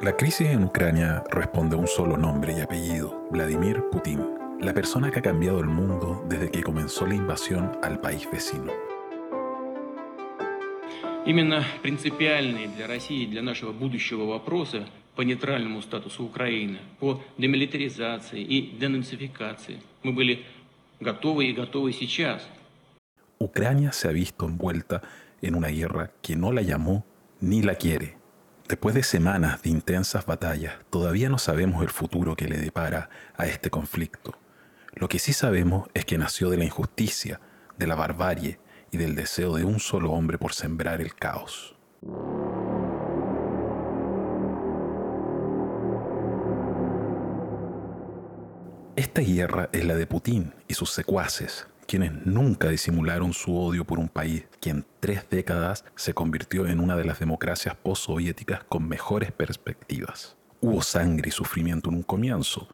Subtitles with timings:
[0.00, 4.20] La crisis en Ucrania responde a un solo nombre y apellido, Vladimir Putin,
[4.60, 8.72] la persona que ha cambiado el mundo desde que comenzó la invasión al país vecino.
[11.24, 18.42] Именно принципиальный для России и для нашего будущего вопроса по нейтральному статусу Украины, по демилитаризации
[18.42, 20.44] и денацификации мы были
[20.98, 22.42] готовы и готовы сейчас.
[23.38, 25.02] Ucrania se ha visto envuelta
[25.40, 27.04] en una guerra que no la llamó
[27.40, 28.15] ni la quiere.
[28.67, 33.47] Después de semanas de intensas batallas, todavía no sabemos el futuro que le depara a
[33.47, 34.37] este conflicto.
[34.93, 37.39] Lo que sí sabemos es que nació de la injusticia,
[37.77, 38.59] de la barbarie
[38.91, 41.77] y del deseo de un solo hombre por sembrar el caos.
[48.97, 53.97] Esta guerra es la de Putin y sus secuaces, quienes nunca disimularon su odio por
[53.97, 58.87] un país que en tres décadas se convirtió en una de las democracias postsoviéticas con
[58.87, 60.35] mejores perspectivas.
[60.59, 62.67] Hubo sangre y sufrimiento en un comienzo,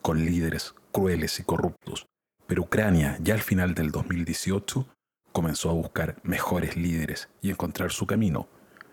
[0.00, 2.06] con líderes crueles y corruptos,
[2.46, 4.86] pero Ucrania ya al final del 2018
[5.32, 8.48] comenzó a buscar mejores líderes y encontrar su camino,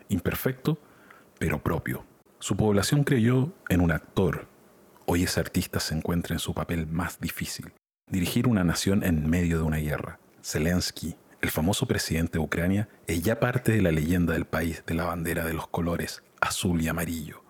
[0.10, 0.80] imperfecto,
[1.40, 2.04] pero propio.
[2.40, 4.48] Su población creyó en un actor.
[5.06, 7.72] Hoy ese artista se encuentra en su papel más difícil,
[8.10, 10.20] dirigir una nación en medio de una guerra.
[10.42, 14.96] Zelensky, el famoso presidente de Ucrania, es ya parte de la leyenda del país de
[14.96, 17.44] la bandera de los colores azul y amarillo.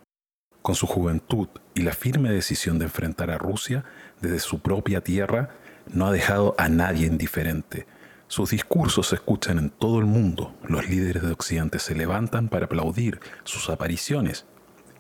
[0.62, 3.86] Con su juventud y la firme decisión de enfrentar a Rusia
[4.20, 5.50] desde su propia tierra,
[5.94, 7.86] no ha dejado a nadie indiferente.
[8.28, 10.54] Sus discursos se escuchan en todo el mundo.
[10.68, 14.46] Los líderes de Occidente se levantan para aplaudir sus apariciones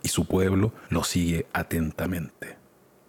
[0.04, 2.57] y su pueblo lo sigue atentamente.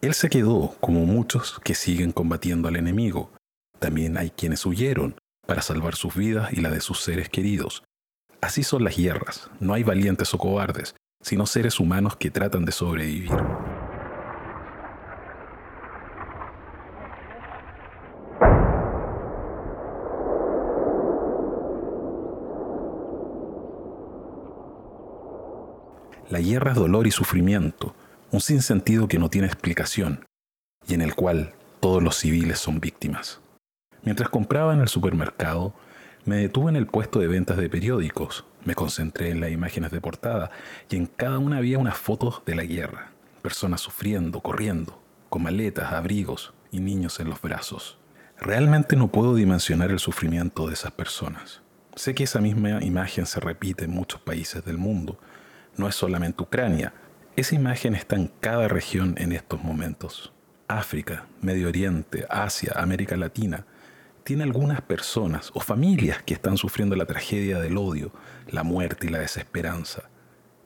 [0.01, 3.33] Él se quedó, como muchos que siguen combatiendo al enemigo.
[3.81, 7.83] También hay quienes huyeron para salvar sus vidas y la de sus seres queridos.
[8.41, 12.71] Así son las guerras, no hay valientes o cobardes, sino seres humanos que tratan de
[12.71, 13.33] sobrevivir.
[26.31, 27.97] La guerra es dolor y sufrimiento,
[28.31, 30.27] un sinsentido que no tiene explicación
[30.87, 33.41] y en el cual todos los civiles son víctimas.
[34.03, 35.75] Mientras compraba en el supermercado,
[36.25, 40.01] me detuve en el puesto de ventas de periódicos, me concentré en las imágenes de
[40.01, 40.51] portada
[40.91, 45.01] y en cada una había unas fotos de la guerra, personas sufriendo, corriendo,
[45.31, 47.99] con maletas, abrigos y niños en los brazos.
[48.39, 51.63] Realmente no puedo dimensionar el sufrimiento de esas personas.
[51.97, 55.19] Sé que esa misma imagen se repite en muchos países del mundo,
[55.77, 56.93] no es solamente Ucrania,
[57.41, 60.33] esa imagen está en cada región en estos momentos.
[60.67, 63.65] África, Medio Oriente, Asia, América Latina,
[64.25, 68.11] tiene algunas personas o familias que están sufriendo la tragedia del odio,
[68.49, 70.11] la muerte y la desesperanza.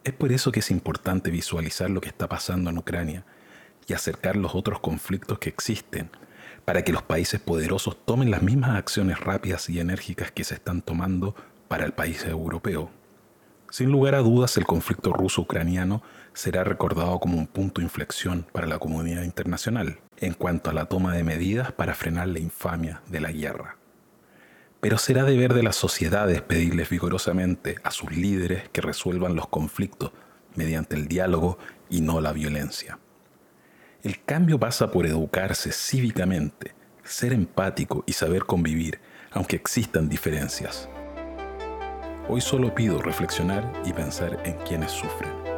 [0.03, 3.27] Es por eso que es importante visualizar lo que está pasando en Ucrania
[3.87, 6.09] y acercar los otros conflictos que existen,
[6.65, 10.81] para que los países poderosos tomen las mismas acciones rápidas y enérgicas que se están
[10.81, 11.37] tomando
[11.69, 13.02] para el país europeo.
[13.73, 16.03] Sin lugar a dudas, el conflicto ruso-ucraniano
[16.35, 20.85] será recordado como un punto de inflexión para la comunidad internacional en cuanto a la
[20.85, 23.79] toma de medidas para frenar la infamia de la guerra.
[24.83, 30.13] Pero será deber de las sociedades pedirles vigorosamente a sus líderes que resuelvan los conflictos
[30.55, 31.57] mediante el diálogo
[31.89, 32.99] y no la violencia.
[34.03, 39.01] El cambio pasa por educarse cívicamente, ser empático y saber convivir,
[39.31, 40.91] aunque existan diferencias.
[42.35, 45.52] Hoy solo pido reflexionar y pensar en quienes sufren.